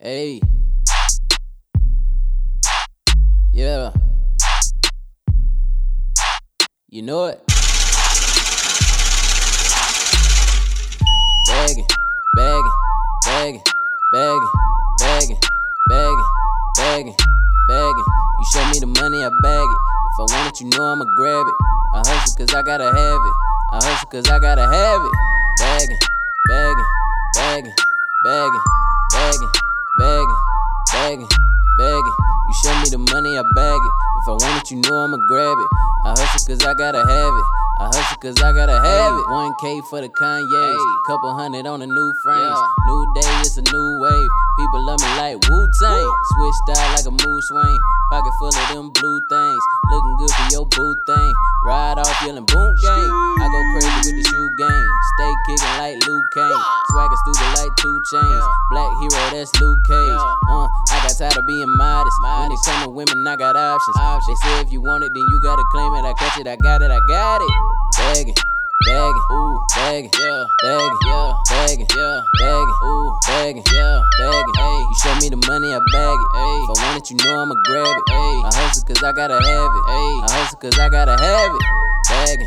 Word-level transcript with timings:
Hey. 0.00 0.40
Yeah. 3.52 3.90
You 6.88 7.02
know 7.02 7.24
it. 7.24 7.42
Bagging, 11.48 11.86
bagging, 12.36 12.62
bagging, 13.26 13.62
bagging, 14.12 14.48
bagging, 15.00 15.38
bagging, 15.88 16.24
bagging, 16.76 17.14
bagging. 17.66 18.04
You 18.38 18.46
show 18.52 18.64
me 18.70 18.78
the 18.78 18.86
money, 18.86 19.24
I 19.24 19.30
bag 19.42 19.66
it. 19.66 19.78
If 20.14 20.30
I 20.30 20.36
want 20.36 20.54
it, 20.54 20.60
you 20.60 20.70
know 20.78 20.92
I'ma 20.92 21.06
grab 21.16 21.44
it. 21.44 21.54
I 21.94 21.98
hustle 22.06 22.36
cause 22.36 22.54
I 22.54 22.62
gotta 22.62 22.84
have 22.84 22.94
it. 22.94 23.34
I 23.72 23.80
hustle 23.82 24.08
cause 24.10 24.28
I 24.30 24.38
gotta 24.38 24.62
have 24.62 25.00
it. 25.02 25.12
Bagging, 25.58 25.98
bagging, 26.48 26.84
bagging, 27.34 27.74
bagging, 28.24 28.62
bagging, 29.10 29.50
bagging, 31.08 31.28
bagging. 31.78 32.16
You 32.48 32.54
show 32.62 32.74
me 32.80 32.88
the 32.90 32.98
money, 32.98 33.38
I 33.38 33.42
bag 33.54 33.80
it. 33.80 33.94
If 34.20 34.28
I 34.28 34.32
want 34.44 34.60
it, 34.60 34.70
you 34.70 34.76
know 34.76 35.04
I'ma 35.04 35.16
grab 35.28 35.56
it. 35.56 35.68
I 36.04 36.10
hustle 36.10 36.44
cause 36.46 36.64
I 36.64 36.74
gotta 36.74 37.00
have 37.00 37.32
it. 37.32 37.46
I 37.80 37.86
hustle 37.86 38.18
cause 38.20 38.36
I 38.42 38.52
gotta 38.52 38.76
have 38.76 39.12
it. 39.16 39.24
1K 39.32 39.88
for 39.88 40.00
the 40.00 40.08
Kanye's, 40.08 40.84
couple 41.06 41.32
hundred 41.32 41.66
on 41.66 41.80
the 41.80 41.86
new 41.86 42.12
frames. 42.22 42.60
New 42.86 43.00
day, 43.14 43.32
it's 43.40 43.56
a 43.56 43.62
new 43.62 44.00
wave. 44.00 44.28
People 44.58 44.84
love 44.84 45.00
me 45.00 45.08
like 45.16 45.38
Wu 45.48 45.68
Tang. 45.80 46.10
Switch 46.34 46.56
style 46.66 46.90
like 46.92 47.06
a 47.06 47.14
mood 47.14 47.42
swing. 47.44 47.78
Pocket 48.10 48.32
full 48.40 48.48
of 48.48 48.68
them 48.72 48.90
blue 48.90 49.20
things. 49.28 49.62
Looking 49.92 50.16
good 50.18 50.32
for 50.32 50.46
your 50.50 50.66
boo 50.66 50.96
thing. 51.06 51.32
Ride 51.64 51.98
off 52.00 52.16
yelling 52.24 52.48
boom 52.48 52.74
gang. 52.80 53.10
I 53.38 53.46
go 53.52 53.60
crazy 53.76 53.92
with 54.00 54.16
the 54.16 54.24
shoe 54.32 54.48
game. 54.56 54.88
Stay 55.14 55.32
kicking 55.46 55.74
like 55.76 55.96
Liu 56.08 56.18
Kang. 56.32 56.56
Swagger 56.90 57.18
stupid 57.20 57.50
like 57.60 57.72
2 57.76 58.02
Chainz. 58.10 58.44
Black 58.70 58.90
hero, 58.98 59.22
that's 59.30 59.52
Luke 59.60 59.84
Cage. 59.84 60.24
Uh, 60.48 60.66
I 60.90 60.97
tired 61.18 61.36
of 61.36 61.46
being 61.46 61.66
modest. 61.76 62.14
When 62.22 62.52
it 62.52 62.58
come 62.64 62.82
to 62.84 62.90
women, 62.90 63.26
I 63.26 63.34
got 63.34 63.56
options. 63.56 63.96
They 64.26 64.34
say 64.34 64.60
if 64.60 64.72
you 64.72 64.80
want 64.80 65.02
it, 65.02 65.10
then 65.12 65.24
you 65.26 65.40
gotta 65.42 65.64
claim 65.72 65.92
it. 65.94 66.06
I 66.06 66.14
catch 66.14 66.38
it, 66.38 66.46
I 66.46 66.54
got 66.56 66.80
it, 66.80 66.90
I 66.90 67.00
got 67.08 67.42
it. 67.42 67.50
Bagging, 67.98 68.34
bagging, 68.86 69.24
ooh, 69.32 69.58
bagging, 69.74 70.10
yeah, 70.14 70.46
bagging, 70.62 70.98
yeah, 71.10 71.34
bagging, 71.50 71.86
yeah, 71.96 72.22
bagging, 72.38 72.78
ooh, 72.86 73.18
bagging, 73.26 73.64
yeah, 73.74 74.00
bagging. 74.20 74.54
Hey, 74.54 74.78
you 74.78 74.94
show 75.02 75.14
me 75.18 75.28
the 75.28 75.40
money, 75.42 75.74
I 75.74 75.80
bag 75.90 76.18
it. 76.22 76.30
Hey, 76.38 76.54
if 76.62 76.70
I 76.70 76.74
want 76.86 77.02
it, 77.02 77.10
you 77.10 77.16
know 77.18 77.42
I'ma 77.42 77.54
grab 77.66 77.90
it. 77.90 78.04
Hey, 78.14 78.34
I 78.46 78.50
hustle 78.54 78.86
cause 78.86 79.02
I 79.02 79.10
gotta 79.10 79.42
have 79.42 79.70
it. 79.74 79.84
Hey, 79.90 80.10
I 80.22 80.26
hustle 80.30 80.58
cause 80.62 80.78
I 80.78 80.88
gotta 80.88 81.18
have 81.18 81.50
it. 81.50 81.62
Bagging. 82.08 82.46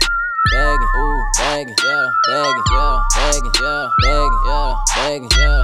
Bagging, 0.51 0.91
ooh, 0.97 1.21
bagging, 1.37 1.75
yeah, 1.83 2.09
bagging, 2.27 2.63
yeah, 2.73 2.99
bagging, 3.15 3.51
yeah, 3.61 3.89
bagging, 4.01 4.39
yeah, 4.47 4.75
bagging, 4.95 5.29
yeah, 5.37 5.63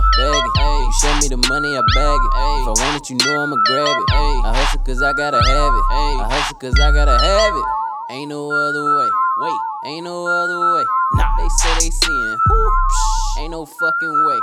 bagging. 1.20 1.38
Hey, 1.38 1.38
you 1.38 1.38
show 1.38 1.38
me 1.38 1.42
the 1.42 1.50
money, 1.50 1.78
I 1.78 1.82
bag 1.96 2.20
it. 2.20 2.34
Hey, 2.34 2.62
if 2.62 2.68
I 2.68 2.84
want 2.84 3.02
it, 3.02 3.10
you 3.10 3.18
know 3.18 3.44
I'ma 3.44 3.58
grab 3.66 3.88
it. 3.88 4.10
Hey, 4.10 4.42
I 4.44 4.54
hustle 4.56 4.82
cause 4.82 5.02
I 5.02 5.14
gotta 5.14 5.38
have 5.38 5.73
it. 5.73 5.86
Hey, 5.90 6.14
I 6.20 6.28
hustle 6.32 6.58
cause 6.58 6.73
I 6.82 6.92
gotta 6.92 7.18
have 7.18 7.54
it. 7.56 7.66
Ain't 8.10 8.30
no 8.30 8.52
other 8.52 8.84
way. 8.98 9.10
Wait, 9.40 9.60
ain't 9.86 10.04
no 10.06 10.26
other 10.26 10.73
way. 10.73 10.86
Nah, 11.16 11.38
they 11.38 11.48
say 11.50 11.73
they 11.80 11.90
seeing. 11.90 12.38
Ain't 13.40 13.52
no 13.52 13.66
fucking 13.66 14.26
way. 14.28 14.40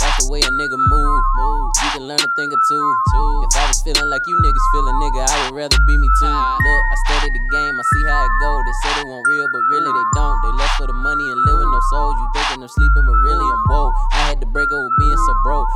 That's 0.00 0.26
the 0.26 0.32
way 0.32 0.40
a 0.40 0.50
nigga 0.50 0.76
move. 0.76 1.22
Move. 1.38 1.66
You 1.80 1.90
can 1.94 2.04
learn 2.10 2.18
a 2.18 2.30
thing 2.34 2.50
or 2.50 2.60
two. 2.68 2.86
two. 3.14 3.46
If 3.46 3.56
I 3.56 3.68
was 3.68 3.78
feeling 3.82 4.10
like 4.10 4.22
you 4.26 4.36
niggas 4.42 4.66
feeling, 4.74 4.96
nigga, 4.98 5.22
I 5.22 5.34
would 5.46 5.54
rather 5.54 5.78
be 5.86 5.96
me 5.96 6.08
too. 6.18 6.28
Look, 6.28 6.82
I 6.92 6.96
studied 7.06 7.32
the 7.32 7.44
game, 7.54 7.74
I 7.78 7.84
see 7.94 8.04
how 8.04 8.24
it 8.26 8.34
go. 8.42 8.50
They 8.64 8.74
say 8.82 8.90
they 9.00 9.06
want 9.08 9.22
real, 9.26 9.46
but 9.48 9.62
really 9.70 9.92
they 9.94 10.06
don't. 10.18 10.36
They 10.42 10.52
left 10.58 10.74
for 10.76 10.86
the 10.90 10.98
money 10.98 11.24
and 11.24 11.38
live 11.46 11.58
with 11.62 11.70
no 11.70 11.80
souls. 11.94 12.14
You 12.18 12.26
thinking 12.34 12.62
I'm 12.62 12.68
sleeping, 12.68 13.04
but 13.06 13.18
really 13.22 13.46
I'm 13.46 13.62
woke. 13.70 13.94
I 14.12 14.20
had 14.28 14.40
to 14.42 14.48
break 14.50 14.68
up 14.70 14.80
with 14.82 14.96
being 14.98 15.16
so 15.16 15.32
broke. 15.46 15.68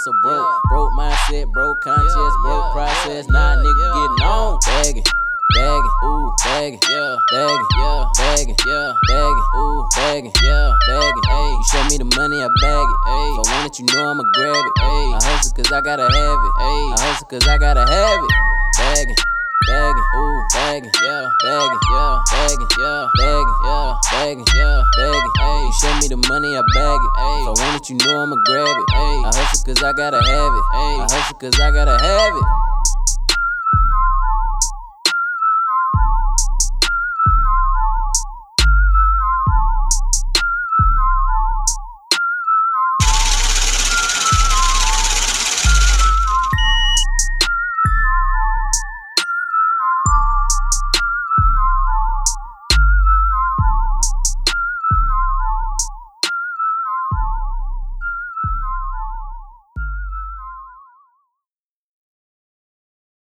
Up 0.00 0.14
with 0.14 0.22
being 0.22 0.38
so 0.38 0.60
broke. 0.62 0.62
Broke 0.70 0.92
mindset, 0.92 1.52
broke 1.52 1.80
conscience, 1.82 2.34
broke 2.42 2.72
process. 2.72 3.28
Nah, 3.28 3.56
nigga 3.56 3.86
getting 3.92 4.26
on. 4.26 4.58
Begging. 4.64 5.04
Bagging, 5.52 5.90
ooh, 6.04 6.32
bagging, 6.44 6.78
yeah, 6.88 7.16
bagging, 7.32 7.66
yeah, 7.76 8.06
bagging, 8.16 8.56
yeah, 8.64 8.92
bagging, 9.08 9.46
ooh, 9.58 9.88
bagging, 9.96 10.32
yeah, 10.44 10.72
bagging. 10.86 11.24
Hey, 11.26 11.50
you 11.50 11.64
show 11.72 11.82
me 11.90 11.98
the 11.98 12.04
money, 12.16 12.38
I 12.38 12.46
bag 12.62 12.86
it. 12.86 12.98
Hey, 13.10 13.26
if 13.26 13.34
I 13.34 13.58
want 13.58 13.66
it, 13.66 13.78
you 13.80 13.84
know 13.90 14.14
I'ma 14.14 14.22
grab 14.38 14.54
it. 14.54 14.72
Hey, 14.78 15.10
I 15.10 15.18
hustle 15.20 15.52
cause 15.58 15.72
I 15.72 15.80
gotta 15.80 16.06
have 16.06 16.38
it. 16.38 16.52
Hey, 16.62 16.82
I 16.86 16.96
hustle 17.02 17.26
cause 17.26 17.48
I 17.48 17.58
gotta 17.58 17.82
have 17.82 18.22
it. 18.22 18.30
Bagging, 18.78 19.16
bagging, 19.66 20.06
ooh, 20.16 20.38
bagging, 20.54 20.92
yeah, 21.02 21.26
bagging, 21.42 21.82
yeah, 21.90 22.22
bagging, 22.30 22.70
yeah, 22.78 23.08
bagging, 23.18 23.39
yeah, 23.70 23.96
bagging, 24.10 24.46
yeah, 24.54 24.82
bagging. 24.96 25.30
Hey, 25.38 25.62
you 25.62 25.72
show 25.80 25.94
me 26.00 26.08
the 26.08 26.16
money, 26.28 26.56
I 26.56 26.62
bag 26.74 26.98
it. 27.00 27.12
Hey, 27.16 27.38
if 27.40 27.46
I 27.46 27.52
want 27.62 27.76
it, 27.76 27.90
you 27.90 27.96
know 27.96 28.20
I'ma 28.20 28.36
grab 28.46 28.66
it. 28.66 28.88
Hey, 28.92 29.16
I 29.24 29.30
hustle 29.34 29.64
cause 29.64 29.82
I 29.82 29.92
gotta 29.92 30.22
have 30.22 30.52
it. 30.52 30.64
Hey, 30.72 30.94
I 30.98 31.06
hustle 31.10 31.38
cause 31.38 31.60
I 31.60 31.70
gotta 31.70 31.96
have 32.02 32.34
it. 32.34 32.69